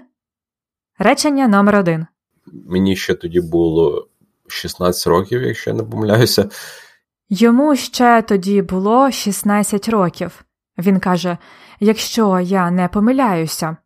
Речення 0.99 1.47
номер 1.47 1.75
один. 1.75 2.05
Мені 2.45 2.95
ще 2.95 3.15
тоді 3.15 3.41
було 3.41 4.07
16 4.47 5.07
років, 5.07 5.41
якщо 5.41 5.69
я 5.69 5.75
не 5.75 5.83
помиляюся. 5.83 6.49
Йому 7.29 7.75
ще 7.75 8.21
тоді 8.21 8.61
було 8.61 9.11
16 9.11 9.89
років. 9.89 10.45
Він 10.77 10.99
каже: 10.99 11.37
Якщо 11.79 12.39
я 12.39 12.71
не 12.71 12.87
помиляюся. 12.87 13.77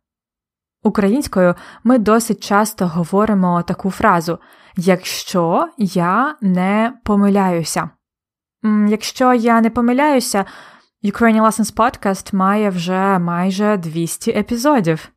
Українською 0.82 1.54
ми 1.84 1.98
досить 1.98 2.44
часто 2.44 2.86
говоримо 2.86 3.62
таку 3.62 3.90
фразу 3.90 4.38
якщо 4.76 5.68
я 5.78 6.36
не 6.40 6.92
помиляюся. 7.04 7.90
Якщо 8.88 9.34
я 9.34 9.60
не 9.60 9.70
помиляюся, 9.70 10.44
Ukrainian 11.04 11.42
Lessons 11.42 11.74
Podcast 11.74 12.34
має 12.34 12.70
вже 12.70 13.18
майже 13.18 13.76
200 13.76 14.30
епізодів. 14.30 15.08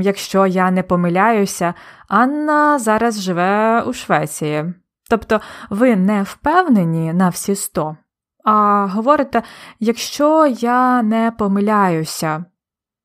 Якщо 0.00 0.46
я 0.46 0.70
не 0.70 0.82
помиляюся, 0.82 1.74
Анна 2.08 2.78
зараз 2.78 3.20
живе 3.20 3.82
у 3.82 3.92
Швеції. 3.92 4.74
Тобто 5.10 5.40
ви 5.70 5.96
не 5.96 6.22
впевнені 6.22 7.12
на 7.12 7.28
всі 7.28 7.54
100, 7.54 7.96
а 8.44 8.86
говорите, 8.86 9.42
якщо 9.80 10.46
я 10.46 11.02
не 11.02 11.32
помиляюся, 11.38 12.44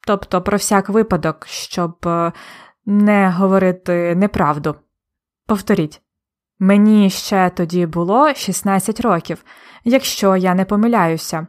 тобто 0.08 0.42
про 0.42 0.58
всяк 0.58 0.90
випадок, 0.90 1.46
щоб 1.48 1.98
е, 2.06 2.32
не 2.86 3.30
говорити 3.30 4.16
неправду. 4.16 4.76
Повторіть, 5.48 6.02
мені 6.60 7.10
ще 7.10 7.50
тоді 7.50 7.86
було 7.86 8.34
16 8.34 9.00
років, 9.00 9.44
якщо 9.84 10.36
я 10.36 10.56
не 10.56 10.66
помиляюся. 10.66 11.48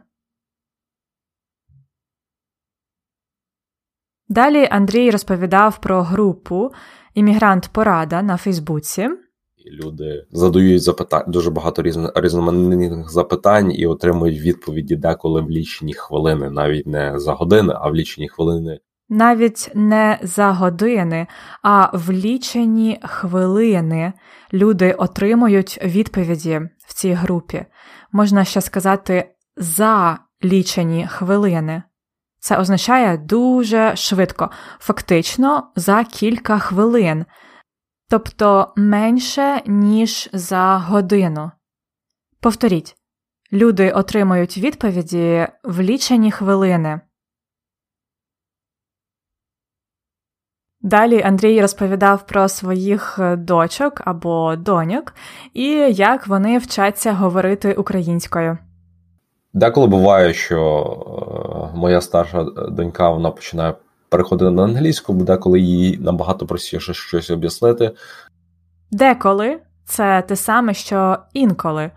Далі 4.29 4.67
Андрій 4.71 5.11
розповідав 5.11 5.81
про 5.81 6.01
групу 6.01 6.71
Іммігрант 7.13 7.69
Порада 7.73 8.21
на 8.21 8.37
Фейсбуці. 8.37 9.09
Люди 9.71 10.25
задають 10.31 10.83
запитань 10.83 11.23
дуже 11.27 11.51
багато 11.51 11.83
різноманітних 12.15 13.09
запитань 13.09 13.71
і 13.71 13.87
отримують 13.87 14.41
відповіді 14.41 14.95
деколи 14.95 15.41
в 15.41 15.49
лічені 15.49 15.93
хвилини, 15.93 16.49
навіть 16.49 16.87
не 16.87 17.19
за 17.19 17.33
години, 17.33 17.73
а 17.77 17.89
в 17.89 17.95
лічені 17.95 18.29
хвилини 18.29 18.79
навіть 19.09 19.71
не 19.73 20.19
за 20.21 20.51
години, 20.51 21.27
а 21.61 21.97
в 21.97 22.11
лічені 22.11 22.99
хвилини 23.03 24.13
люди 24.53 24.91
отримують 24.91 25.79
відповіді 25.83 26.61
в 26.87 26.93
цій 26.93 27.13
групі. 27.13 27.65
Можна 28.11 28.43
ще 28.43 28.61
сказати 28.61 29.29
за 29.57 30.19
лічені 30.43 31.07
хвилини. 31.07 31.83
Це 32.39 32.57
означає 32.57 33.17
дуже 33.17 33.95
швидко, 33.95 34.51
фактично 34.79 35.71
за 35.75 36.03
кілька 36.03 36.59
хвилин, 36.59 37.25
тобто 38.09 38.73
менше, 38.75 39.61
ніж 39.65 40.29
за 40.33 40.77
годину. 40.77 41.51
Повторіть, 42.39 42.95
люди 43.53 43.91
отримують 43.91 44.57
відповіді 44.57 45.47
в 45.63 45.81
лічені 45.81 46.31
хвилини. 46.31 47.01
Далі 50.81 51.21
Андрій 51.21 51.61
розповідав 51.61 52.25
про 52.25 52.49
своїх 52.49 53.19
е, 53.19 53.35
дочок 53.35 54.01
або 54.05 54.55
доньок 54.55 55.13
і 55.53 55.65
як 55.91 56.27
вони 56.27 56.57
вчаться 56.57 57.13
говорити 57.13 57.73
українською. 57.73 58.57
Деколи 59.53 59.87
буває, 59.87 60.33
що 60.33 61.71
е, 61.73 61.77
моя 61.77 62.01
старша 62.01 62.45
донька 62.69 63.09
вона 63.09 63.31
починає 63.31 63.73
переходити 64.09 64.51
на 64.51 64.63
англійську, 64.63 65.13
бо 65.13 65.23
деколи 65.23 65.59
їй 65.59 65.97
набагато 65.97 66.45
простіше 66.45 66.93
щось 66.93 67.29
об'яснити. 67.29 67.91
Деколи 68.91 69.59
це 69.85 70.23
те 70.27 70.35
саме, 70.35 70.73
що 70.73 71.17
інколи. 71.33 71.91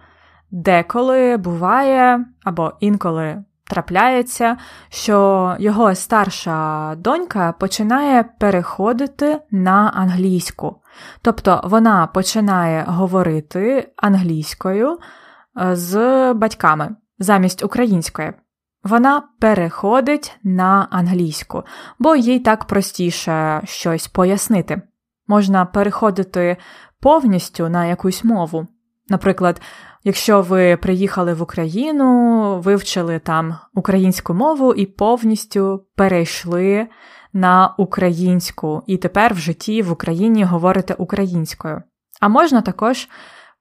Деколи 0.51 1.37
буває 1.37 2.25
або 2.45 2.73
інколи 2.81 3.45
трапляється, 3.71 4.57
що 4.89 5.57
його 5.59 5.95
старша 5.95 6.95
донька 6.99 7.53
починає 7.53 8.25
переходити 8.39 9.41
на 9.51 9.93
англійську. 9.95 10.77
Тобто 11.23 11.61
вона 11.65 12.07
починає 12.07 12.85
говорити 12.89 13.93
англійською 13.97 14.99
е, 15.61 15.77
з 15.77 15.95
батьками 16.35 16.97
замість 17.21 17.65
української. 17.65 18.33
Вона 18.85 19.23
переходить 19.41 20.39
на 20.43 20.89
англійську, 20.91 21.63
бо 21.99 22.17
їй 22.17 22.41
так 22.41 22.65
простіше 22.65 23.61
щось 23.65 24.09
пояснити. 24.09 24.83
Можна 25.27 25.67
переходити 25.67 26.57
повністю 27.01 27.69
на 27.69 27.87
якусь 27.87 28.25
мову. 28.25 28.67
Наприклад, 29.09 29.61
Якщо 30.05 30.43
ви 30.43 30.77
приїхали 30.77 31.35
в 31.35 31.43
Україну, 31.43 32.61
вивчили 32.61 33.19
там 33.19 33.59
українську 33.75 34.35
мову 34.35 34.75
і 34.75 34.87
повністю 34.87 35.87
перейшли 35.97 36.89
на 37.33 37.75
українську, 37.79 38.83
і 38.87 38.97
тепер 38.97 39.35
в 39.35 39.39
житті 39.39 39.83
в 39.83 39.93
Україні 39.93 40.45
говорите 40.45 40.95
українською. 40.95 41.83
А 42.21 42.29
можна 42.29 42.61
також 42.61 43.09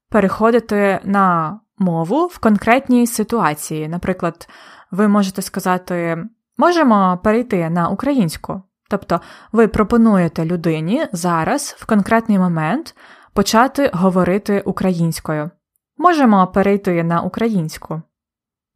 переходити 0.09 0.99
на 1.03 1.59
мову 1.79 2.25
в 2.25 2.37
конкретній 2.37 3.07
ситуації. 3.07 3.87
Наприклад, 3.87 4.49
ви 4.91 5.07
можете 5.07 5.41
сказати, 5.41 6.25
можемо 6.57 7.19
перейти 7.23 7.69
на 7.69 7.89
українську. 7.89 8.61
Тобто 8.89 9.21
ви 9.51 9.67
пропонуєте 9.67 10.45
людині 10.45 11.07
зараз, 11.11 11.75
в 11.79 11.85
конкретний 11.85 12.39
момент, 12.39 12.95
почати 13.33 13.91
говорити 13.93 14.63
українською. 14.65 15.49
Можемо 15.97 16.47
перейти 16.47 17.03
на 17.03 17.21
українську. 17.21 18.01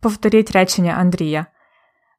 Повторіть 0.01 0.51
речення 0.51 0.95
Андрія. 0.99 1.45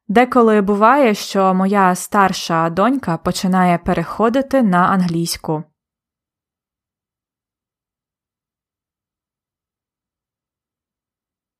Деколи 0.07 0.61
буває, 0.61 1.13
що 1.13 1.53
моя 1.53 1.95
старша 1.95 2.69
донька 2.69 3.17
починає 3.17 3.77
переходити 3.77 4.61
на 4.61 4.77
англійську. 4.77 5.63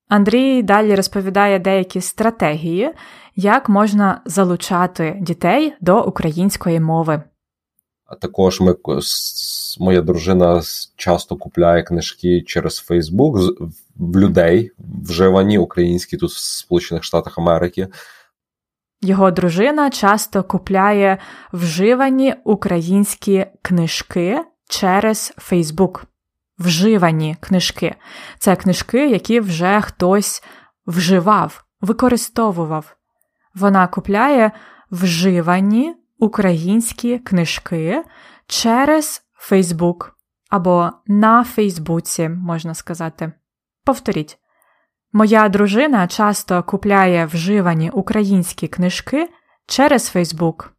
Андрій 0.07 0.63
далі 0.63 0.95
розповідає 0.95 1.59
деякі 1.59 2.01
стратегії, 2.01 2.91
як 3.35 3.69
можна 3.69 4.21
залучати 4.25 5.17
дітей 5.21 5.73
до 5.81 6.03
української 6.03 6.79
мови. 6.79 7.23
А 8.05 8.15
також 8.15 8.61
ми 8.61 8.75
моя 9.79 10.01
дружина 10.01 10.61
часто 10.95 11.35
купляє 11.35 11.83
книжки 11.83 12.41
через 12.41 12.77
Фейсбук 12.77 13.37
в 13.95 14.17
людей, 14.17 14.71
вживані 15.03 15.57
українські 15.57 16.17
тут 16.17 16.31
в 16.31 16.37
Сполучених 16.37 17.03
Штатах 17.03 17.37
Америки. 17.37 17.87
Його 19.01 19.31
дружина 19.31 19.89
часто 19.89 20.43
купляє 20.43 21.17
вживані 21.53 22.35
українські 22.43 23.45
книжки 23.61 24.39
через 24.69 25.33
Фейсбук. 25.37 26.05
Вживані 26.59 27.37
книжки. 27.39 27.95
Це 28.39 28.55
книжки, 28.55 29.09
які 29.09 29.39
вже 29.39 29.81
хтось 29.81 30.43
вживав, 30.87 31.65
використовував. 31.81 32.95
Вона 33.55 33.87
купляє 33.87 34.51
вживані 34.91 35.95
українські 36.19 37.19
книжки 37.19 38.03
через 38.47 39.21
Фейсбук 39.33 40.17
або 40.49 40.91
на 41.07 41.43
Фейсбуці, 41.43 42.29
можна 42.29 42.73
сказати. 42.73 43.31
Повторіть. 43.85 44.37
Моя 45.13 45.49
дружина 45.49 46.07
часто 46.07 46.63
купляє 46.63 47.25
вживані 47.25 47.89
українські 47.89 48.67
книжки 48.67 49.29
через 49.67 50.09
Фейсбук. 50.09 50.74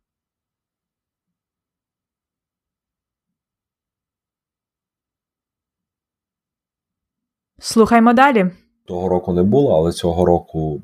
Слухаймо 7.67 8.13
далі. 8.13 8.51
Того 8.85 9.09
року 9.09 9.33
не 9.33 9.43
було, 9.43 9.77
але 9.77 9.93
цього 9.93 10.25
року 10.25 10.83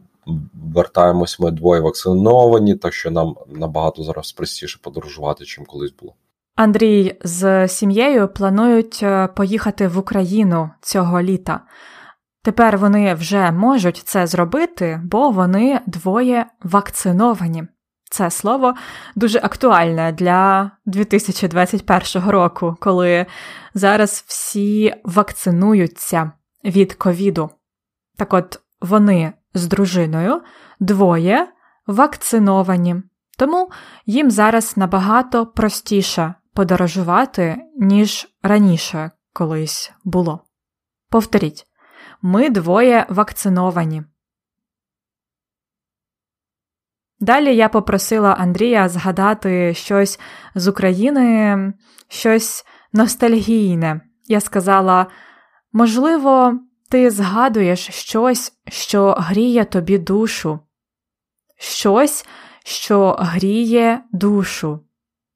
вертаємось 0.75 1.41
ми 1.41 1.51
двоє 1.51 1.81
вакциновані, 1.81 2.75
так 2.75 2.95
що 2.95 3.11
нам 3.11 3.37
набагато 3.49 4.03
зараз 4.03 4.33
простіше 4.33 4.79
подорожувати, 4.83 5.45
чим 5.45 5.65
колись 5.65 5.95
було. 6.01 6.15
Андрій 6.57 7.19
з 7.25 7.69
сім'єю 7.69 8.29
планують 8.29 9.01
е, 9.03 9.27
поїхати 9.27 9.89
в 9.89 9.99
Україну 9.99 10.71
цього 10.81 11.23
літа. 11.23 11.61
Тепер 12.43 12.79
вони 12.79 13.15
вже 13.15 13.51
можуть 13.51 13.97
це 13.97 14.27
зробити, 14.27 15.01
бо 15.05 15.31
вони 15.31 15.81
двоє 15.87 16.47
вакциновані. 16.63 17.65
Це 18.11 18.31
слово 18.31 18.75
дуже 19.17 19.39
актуальне 19.39 20.13
для 20.13 20.71
2021 20.87 22.31
року, 22.31 22.77
коли 22.81 23.27
зараз 23.75 24.25
всі 24.27 24.95
вакцинуються 25.05 26.33
від 26.65 26.95
ковіду. 26.95 27.51
Так 28.17 28.35
от 28.35 28.61
вони 28.81 29.33
з 29.55 29.67
дружиною 29.67 30.43
двоє 30.81 31.53
вакциновані, 31.87 33.03
тому 33.39 33.71
їм 34.07 34.31
зараз 34.31 34.77
набагато 34.77 35.47
простіше 35.47 36.35
подорожувати, 36.55 37.57
ніж 37.79 38.29
раніше 38.43 39.11
колись 39.33 39.93
було. 40.05 40.45
Повторіть, 41.11 41.67
ми 42.23 42.51
двоє 42.51 43.07
вакциновані. 43.09 44.03
Далі 47.21 47.57
я 47.57 47.69
попросила 47.69 48.33
Андрія 48.33 48.89
згадати 48.89 49.75
щось 49.75 50.21
з 50.55 50.69
України, 50.69 51.73
щось 52.09 52.65
ностальгійне. 52.93 54.01
Я 54.27 54.41
сказала, 54.41 55.07
можливо, 55.73 56.61
ти 56.91 57.11
згадуєш 57.11 57.89
щось, 57.89 58.53
що 58.69 59.15
гріє 59.19 59.65
тобі 59.65 59.99
душу, 59.99 60.59
щось, 61.59 62.27
що 62.65 63.17
гріє 63.21 64.05
душу, 64.13 64.81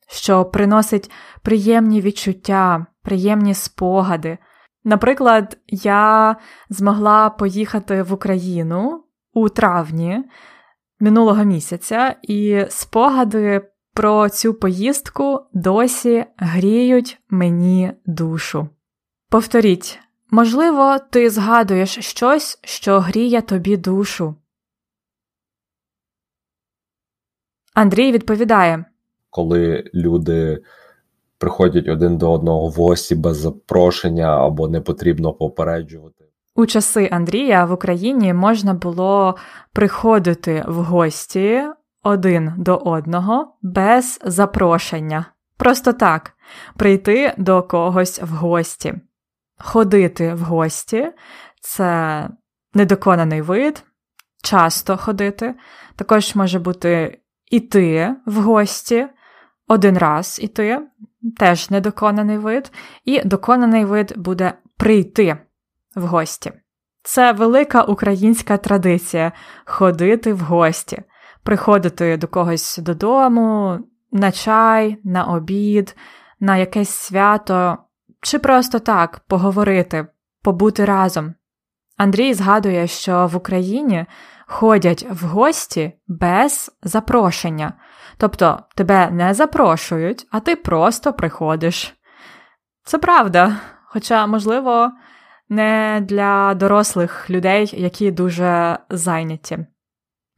що 0.09 0.45
приносить 0.45 1.11
приємні 1.43 2.01
відчуття, 2.01 2.87
приємні 3.03 3.55
спогади. 3.55 4.39
Наприклад, 4.85 5.59
я 5.67 6.37
змогла 6.69 7.31
поїхати 7.31 8.03
в 8.03 8.13
Україну 8.13 9.05
у 9.33 9.49
травні 9.49 10.25
минулого 11.01 11.45
місяця, 11.45 12.17
і 12.23 12.65
спогади 12.69 13.71
про 13.95 14.29
цю 14.29 14.55
поїздку 14.55 15.41
досі 15.53 16.25
гріють 16.37 17.19
мені 17.31 17.93
душу. 18.07 18.69
Повторіть, 19.31 20.01
можливо, 20.31 20.99
ти 21.11 21.31
згадуєш 21.31 21.99
щось, 22.01 22.59
що 22.65 23.01
гріє 23.01 23.43
тобі 23.43 23.77
душу. 23.77 24.35
Андрій 27.75 28.13
відповідає 28.13 28.85
Коли 29.31 29.91
люди 29.95 30.63
приходять 31.39 31.89
один 31.89 32.19
до 32.19 32.33
одного 32.33 32.69
в 32.69 32.73
гості 32.73 33.15
без 33.15 33.37
запрошення 33.37 34.47
або 34.47 34.69
не 34.69 34.81
потрібно 34.81 35.33
попереджувати. 35.33 36.25
У 36.55 36.67
часи 36.67 37.09
Андрія 37.13 37.65
в 37.65 37.73
Україні 37.73 38.35
можна 38.35 38.75
було 38.75 39.37
приходити 39.73 40.65
в 40.69 40.75
гості 40.75 41.63
один 42.03 42.53
до 42.57 42.77
одного 42.77 43.57
без 43.63 44.21
запрошення. 44.25 45.27
Просто 45.57 45.93
так 45.93 46.33
прийти 46.77 47.35
до 47.39 47.63
когось 47.63 48.23
в 48.23 48.29
гості. 48.29 48.95
Ходити 49.59 50.35
в 50.35 50.41
гості 50.41 51.13
це 51.61 52.29
недоконаний 52.75 53.43
вид, 53.43 53.85
часто 54.43 54.97
ходити. 54.97 55.55
Також 55.97 56.35
може 56.35 56.59
бути 56.59 57.21
іти 57.51 58.15
в 58.27 58.35
гості, 58.41 59.07
один 59.69 59.99
раз 59.99 60.39
іти, 60.43 60.81
теж 61.37 61.71
недоконаний 61.71 62.39
вид, 62.39 62.73
і 63.05 63.21
доконаний 63.21 63.85
вид 63.85 64.13
буде 64.17 64.53
прийти 64.77 65.37
в 65.97 66.07
гості. 66.07 66.53
Це 67.03 67.33
велика 67.33 67.83
українська 67.83 68.57
традиція 68.57 69.33
ходити 69.65 70.33
в 70.33 70.41
гості, 70.41 71.03
приходити 71.43 72.17
до 72.17 72.29
когось 72.29 72.79
додому, 72.79 73.79
на 74.13 74.33
чай, 74.33 74.99
на 75.05 75.25
обід, 75.25 75.97
на 76.41 76.57
якесь 76.57 76.91
свято, 76.91 77.79
чи 78.27 78.39
просто 78.39 78.79
так 78.79 79.21
поговорити, 79.29 80.07
побути 80.43 80.85
разом. 80.85 81.35
Андрій 81.97 82.35
згадує, 82.35 82.87
що 82.87 83.27
в 83.27 83.37
Україні 83.37 84.07
ходять 84.47 85.07
в 85.11 85.27
гості 85.27 85.93
без 86.09 86.79
запрошення, 86.83 87.73
тобто 88.17 88.63
тебе 88.75 89.11
не 89.11 89.35
запрошують, 89.35 90.27
а 90.31 90.41
ти 90.41 90.57
просто 90.57 91.13
приходиш. 91.13 91.95
Це 92.85 92.99
правда, 92.99 93.57
хоча, 93.85 94.27
можливо, 94.27 94.93
не 95.49 96.03
для 96.09 96.55
дорослих 96.55 97.31
людей, 97.31 97.75
які 97.77 98.11
дуже 98.11 98.79
зайняті. 98.91 99.67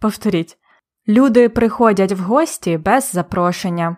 Повторіть, 0.01 0.59
люди 1.09 1.48
приходять 1.48 2.12
в 2.12 2.20
гості 2.20 2.79
без 2.79 3.11
запрошення. 3.12 3.96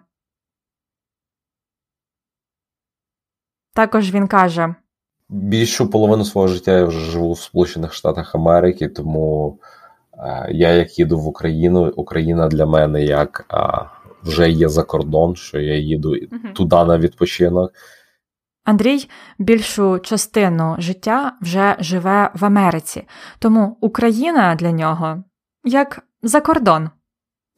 Також 3.81 4.15
він 4.15 4.27
каже 4.27 4.75
більшу 5.31 5.91
половину 5.91 6.25
свого 6.25 6.49
життя 6.49 6.73
я 6.73 6.85
вже 6.85 7.01
живу 7.01 7.33
в 7.33 7.41
Сполучених 7.41 7.93
Штатах 7.93 8.35
Америки, 8.35 8.89
тому 8.89 9.59
е, 10.19 10.49
я 10.51 10.69
як 10.69 10.99
їду 10.99 11.19
в 11.19 11.27
Україну, 11.27 11.93
Україна 11.97 12.49
для 12.49 12.67
мене 12.67 13.05
як 13.05 13.47
е, 13.53 13.87
вже 14.23 14.51
є 14.51 14.69
за 14.69 14.83
кордон, 14.83 15.37
що 15.37 15.61
я 15.61 15.77
їду 15.77 16.11
uh-huh. 16.11 16.53
туди 16.53 16.77
на 16.77 16.99
відпочинок. 16.99 17.73
Андрій 18.65 19.09
більшу 19.39 19.99
частину 19.99 20.77
життя 20.79 21.33
вже 21.41 21.77
живе 21.79 22.31
в 22.35 22.45
Америці, 22.45 23.07
тому 23.39 23.77
Україна 23.81 24.55
для 24.55 24.73
нього 24.73 25.25
як 25.65 26.01
за 26.23 26.41
кордон. 26.41 26.91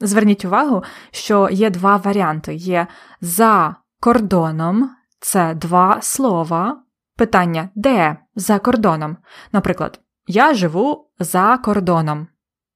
Зверніть 0.00 0.44
увагу, 0.44 0.82
що 1.11 1.48
є 1.52 1.70
два 1.70 1.96
варіанти: 1.96 2.54
є 2.54 2.87
за 3.20 3.76
кордоном 4.00 4.90
це 5.22 5.54
два 5.54 6.02
слова. 6.02 6.82
Питання 7.16 7.68
де 7.74 8.16
за 8.35 8.58
кордоном? 8.58 9.16
Наприклад, 9.52 10.00
я 10.26 10.54
живу 10.54 11.11
за 11.18 11.58
кордоном. 11.58 12.26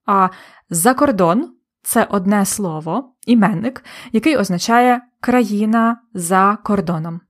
А 0.06 0.28
за 0.70 0.94
кордон 0.94 1.56
це 1.82 2.04
одне 2.04 2.44
слово, 2.44 3.14
іменник, 3.26 3.84
який 4.12 4.36
означає 4.36 5.00
країна 5.20 6.00
за 6.14 6.58
кордоном. 6.64 7.20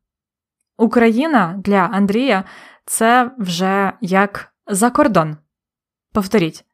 Україна 0.78 1.54
для 1.64 1.78
Андрія 1.78 2.44
це 2.84 3.30
вже 3.38 3.92
як 4.00 4.52
за 4.66 4.90
кордон. 4.90 5.36
Повторіть, 6.12 6.64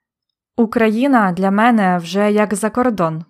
Україна 0.57 1.33
для 1.33 1.51
мене 1.51 1.99
вже 1.99 2.33
як 2.33 2.55
за 2.55 2.71
кордон. 2.71 3.25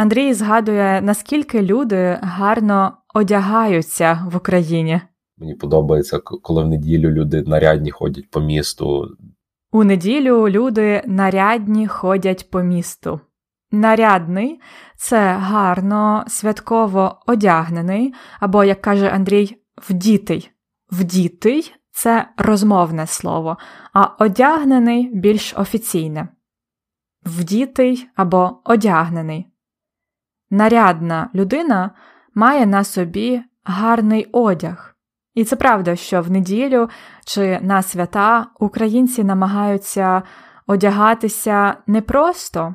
Андрій 0.00 0.34
згадує, 0.34 1.00
наскільки 1.02 1.62
люди 1.62 2.18
гарно 2.22 2.92
одягаються 3.14 4.26
в 4.32 4.36
Україні. 4.36 5.00
Мені 5.38 5.54
подобається, 5.54 6.18
коли 6.18 6.64
в 6.64 6.68
неділю 6.68 7.10
люди 7.10 7.42
нарядні 7.42 7.90
ходять 7.90 8.30
по 8.30 8.40
місту. 8.40 9.08
У 9.72 9.84
неділю 9.84 10.48
люди 10.48 11.02
нарядні 11.06 11.86
ходять 11.86 12.50
по 12.50 12.62
місту. 12.62 13.20
Нарядний 13.72 14.60
це 14.96 15.32
гарно, 15.32 16.24
святково 16.28 17.20
одягнений, 17.26 18.14
або, 18.40 18.64
як 18.64 18.80
каже 18.80 19.08
Андрій, 19.08 19.56
вдітий. 19.88 20.50
Вдітий 20.92 21.74
це 21.90 22.28
розмовне 22.36 23.06
слово, 23.06 23.56
а 23.92 24.04
одягнений 24.24 25.10
більш 25.14 25.54
офіційне. 25.56 26.28
Вдітий 27.26 28.08
або 28.16 28.60
одягнений. 28.64 29.49
Нарядна 30.50 31.30
людина 31.34 31.90
має 32.34 32.66
на 32.66 32.84
собі 32.84 33.42
гарний 33.64 34.28
одяг. 34.32 34.96
І 35.34 35.44
це 35.44 35.56
правда, 35.56 35.96
що 35.96 36.22
в 36.22 36.30
неділю 36.30 36.88
чи 37.24 37.60
на 37.62 37.82
свята 37.82 38.46
українці 38.58 39.24
намагаються 39.24 40.22
одягатися 40.66 41.76
не 41.86 42.00
просто, 42.00 42.74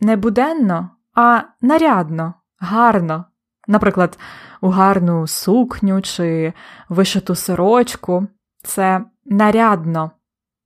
не 0.00 0.16
буденно, 0.16 0.90
а 1.14 1.40
нарядно, 1.60 2.34
гарно. 2.58 3.24
Наприклад, 3.66 4.18
у 4.60 4.68
гарну 4.68 5.26
сукню 5.26 6.02
чи 6.02 6.52
вишиту 6.88 7.34
сорочку. 7.34 8.26
Це 8.62 9.04
нарядно. 9.24 10.10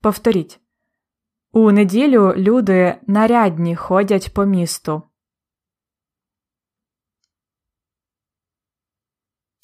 Повторіть. 0.03 0.61
У 1.53 1.71
неділю 1.71 2.35
люди 2.37 2.95
нарядні 3.07 3.77
ходять 3.77 4.35
по 4.35 4.45
місту. 4.45 5.03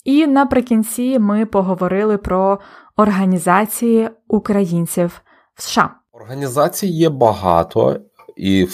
І 0.07 0.27
наприкінці 0.27 1.19
ми 1.19 1.47
поговорили 1.47 2.19
про 2.19 2.59
організації 2.97 4.11
українців 4.29 5.23
в 5.55 5.63
США. 5.63 5.91
Організацій 6.13 6.87
є 6.87 7.09
багато, 7.09 8.01
і 8.37 8.65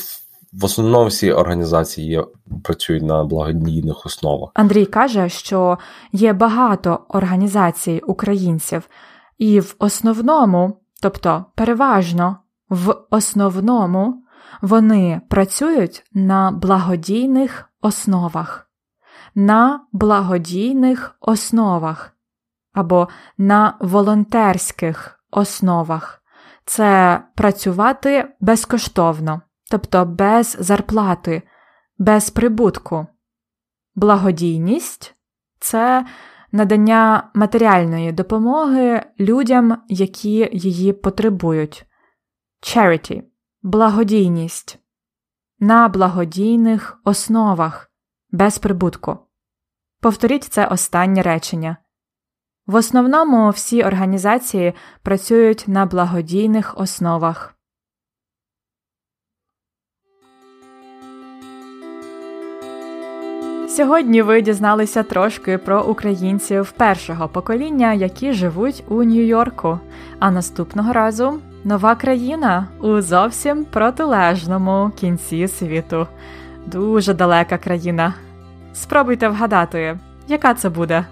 в 0.53 0.65
основному 0.65 1.07
всі 1.07 1.33
організації 1.33 2.09
є, 2.09 2.25
працюють 2.65 3.03
на 3.03 3.25
благодійних 3.25 4.07
основах. 4.07 4.51
Андрій 4.55 4.87
каже, 4.87 5.29
що 5.29 5.79
є 6.13 6.33
багато 6.33 7.01
організацій 7.09 8.03
українців, 8.07 8.83
і 9.39 9.61
в 9.61 9.75
основному, 9.79 10.81
тобто 11.03 11.45
переважно 11.55 12.37
в 12.69 12.95
основному, 13.11 14.25
вони 14.63 15.21
працюють 15.29 16.05
на 16.13 16.51
благодійних 16.51 17.71
основах 17.83 18.72
на 19.35 19.87
благодійних 19.93 21.17
основах 21.21 22.17
або 22.73 23.09
на 23.39 23.77
волонтерських 23.81 25.21
основах. 25.31 26.23
Це 26.65 27.23
працювати 27.35 28.35
безкоштовно, 28.41 29.43
тобто 29.71 30.05
без 30.05 30.57
зарплати, 30.61 31.43
без 31.99 32.31
прибутку. 32.31 33.07
Благодійність 33.95 35.15
це 35.59 36.07
надання 36.53 37.31
матеріальної 37.35 38.13
допомоги 38.13 39.03
людям, 39.21 39.83
які 39.89 40.51
її 40.53 40.93
потребують. 40.93 41.87
Charity– 42.63 43.23
благодійність 43.63 44.79
на 45.59 45.89
благодійних 45.89 47.01
основах 47.05 47.92
без 48.33 48.59
прибутку. 48.59 49.19
Повторіть 50.01 50.45
це 50.45 50.67
останнє 50.67 51.23
речення. 51.23 51.77
В 52.67 52.75
основному 52.75 53.51
всі 53.51 53.83
організації 53.83 54.75
працюють 55.03 55.65
на 55.67 55.87
благодійних 55.87 56.79
основах. 56.79 57.55
Сьогодні 63.69 64.23
ви 64.23 64.43
дізналися 64.43 65.03
трошки 65.03 65.59
про 65.59 65.83
українців 65.83 66.73
першого 66.73 67.29
покоління, 67.29 67.93
які 67.93 68.33
живуть 68.33 68.85
у 68.89 69.03
Нью-Йорку. 69.03 69.79
А 70.19 70.31
наступного 70.31 70.93
разу 70.93 71.41
нова 71.65 71.95
країна 71.95 72.69
у 72.81 73.01
зовсім 73.01 73.65
протилежному 73.65 74.91
кінці 74.97 75.49
світу. 75.49 76.07
Дуже 76.67 77.15
далека 77.15 77.59
країна. 77.59 78.15
Спробуйте 78.75 79.29
вгадати, 79.29 79.99
яка 80.29 80.55
це 80.55 80.69
буде. 80.69 81.05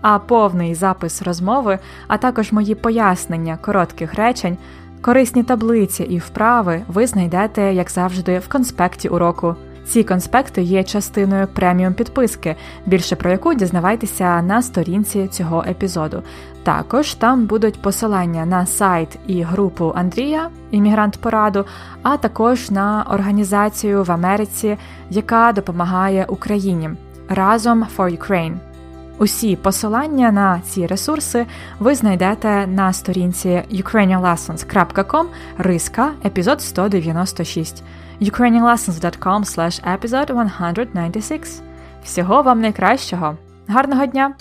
А 0.00 0.18
повний 0.18 0.74
запис 0.74 1.22
розмови, 1.22 1.78
а 2.08 2.16
також 2.16 2.52
мої 2.52 2.74
пояснення 2.74 3.58
коротких 3.60 4.14
речень, 4.14 4.56
корисні 5.00 5.42
таблиці 5.42 6.02
і 6.02 6.18
вправи 6.18 6.82
ви 6.88 7.06
знайдете, 7.06 7.74
як 7.74 7.90
завжди, 7.90 8.38
в 8.38 8.48
конспекті 8.48 9.08
уроку. 9.08 9.56
Ці 9.84 10.04
конспекти 10.04 10.62
є 10.62 10.84
частиною 10.84 11.46
преміум 11.46 11.94
підписки, 11.94 12.56
більше 12.86 13.16
про 13.16 13.30
яку 13.30 13.54
дізнавайтеся 13.54 14.42
на 14.42 14.62
сторінці 14.62 15.28
цього 15.28 15.64
епізоду. 15.68 16.22
Також 16.62 17.14
там 17.14 17.46
будуть 17.46 17.82
посилання 17.82 18.46
на 18.46 18.66
сайт 18.66 19.18
і 19.26 19.42
групу 19.42 19.92
Андрія, 19.96 20.48
іммігрант 20.70 21.16
пораду, 21.16 21.64
а 22.02 22.16
також 22.16 22.70
на 22.70 23.06
організацію 23.10 24.04
в 24.04 24.12
Америці, 24.12 24.76
яка 25.10 25.52
допомагає 25.52 26.24
Україні 26.28 26.90
разом 27.28 27.86
for 27.96 28.18
Ukraine. 28.18 28.54
Усі 29.18 29.56
посилання 29.56 30.32
на 30.32 30.60
ці 30.60 30.86
ресурси 30.86 31.46
ви 31.78 31.94
знайдете 31.94 32.66
на 32.66 32.92
сторінці 32.92 33.62
ukrainianlessons.com 33.72 35.26
риска 35.58 36.10
епізод 36.24 36.60
196 36.62 37.82
ukrainianlessons.com 38.20 39.44
slash 39.44 39.80
episode 39.98 40.32
196. 40.32 41.62
Всього 42.04 42.42
вам 42.42 42.60
найкращого. 42.60 43.36
Гарного 43.68 44.06
дня! 44.06 44.34